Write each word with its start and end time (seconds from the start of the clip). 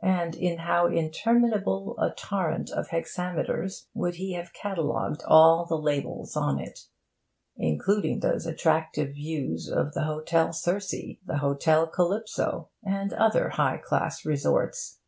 And 0.00 0.36
in 0.36 0.58
how 0.58 0.86
interminable 0.86 1.98
a 1.98 2.14
torrent 2.14 2.70
of 2.70 2.90
hexameters 2.90 3.88
would 3.94 4.14
he 4.14 4.34
have 4.34 4.52
catalogued 4.52 5.24
all 5.26 5.64
the 5.66 5.74
labels 5.76 6.36
on 6.36 6.60
it, 6.60 6.86
including 7.56 8.20
those 8.20 8.46
attractive 8.46 9.14
views 9.14 9.68
of 9.68 9.92
the 9.92 10.04
Hotel 10.04 10.52
Circe, 10.52 10.92
the 11.24 11.38
Hotel 11.38 11.88
Calypso, 11.88 12.68
and 12.84 13.12
other 13.12 13.48
high 13.48 13.78
class 13.78 14.24
resorts. 14.24 15.00